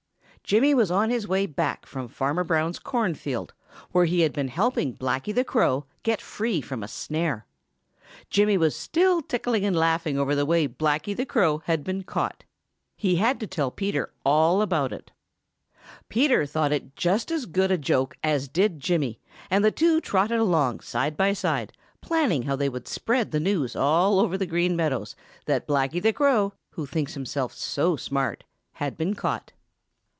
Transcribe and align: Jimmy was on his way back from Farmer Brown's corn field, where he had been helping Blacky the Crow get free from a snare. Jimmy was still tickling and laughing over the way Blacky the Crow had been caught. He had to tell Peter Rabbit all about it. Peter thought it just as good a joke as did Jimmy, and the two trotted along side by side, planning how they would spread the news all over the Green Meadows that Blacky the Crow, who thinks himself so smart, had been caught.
Jimmy 0.43 0.73
was 0.73 0.91
on 0.91 1.09
his 1.09 1.29
way 1.29 1.45
back 1.45 1.85
from 1.85 2.09
Farmer 2.09 2.43
Brown's 2.43 2.77
corn 2.77 3.13
field, 3.15 3.53
where 3.93 4.03
he 4.03 4.19
had 4.19 4.33
been 4.33 4.49
helping 4.49 4.93
Blacky 4.97 5.33
the 5.33 5.45
Crow 5.45 5.85
get 6.03 6.19
free 6.19 6.59
from 6.59 6.83
a 6.83 6.89
snare. 6.89 7.45
Jimmy 8.29 8.57
was 8.57 8.75
still 8.75 9.21
tickling 9.21 9.63
and 9.63 9.73
laughing 9.77 10.17
over 10.17 10.35
the 10.35 10.45
way 10.45 10.67
Blacky 10.67 11.15
the 11.15 11.25
Crow 11.25 11.59
had 11.59 11.85
been 11.85 12.03
caught. 12.03 12.43
He 12.97 13.15
had 13.15 13.39
to 13.39 13.47
tell 13.47 13.71
Peter 13.71 14.07
Rabbit 14.07 14.15
all 14.25 14.61
about 14.61 14.91
it. 14.91 15.11
Peter 16.09 16.45
thought 16.45 16.73
it 16.73 16.97
just 16.97 17.31
as 17.31 17.45
good 17.45 17.71
a 17.71 17.77
joke 17.77 18.17
as 18.21 18.49
did 18.49 18.77
Jimmy, 18.81 19.21
and 19.49 19.63
the 19.63 19.71
two 19.71 20.01
trotted 20.01 20.39
along 20.39 20.81
side 20.81 21.15
by 21.15 21.31
side, 21.31 21.71
planning 22.01 22.43
how 22.43 22.57
they 22.57 22.67
would 22.67 22.89
spread 22.89 23.31
the 23.31 23.39
news 23.39 23.73
all 23.73 24.19
over 24.19 24.37
the 24.37 24.45
Green 24.47 24.75
Meadows 24.75 25.15
that 25.45 25.67
Blacky 25.67 26.01
the 26.01 26.11
Crow, 26.11 26.51
who 26.71 26.85
thinks 26.85 27.13
himself 27.13 27.53
so 27.53 27.95
smart, 27.95 28.43
had 28.73 28.97
been 28.97 29.13
caught. 29.15 29.53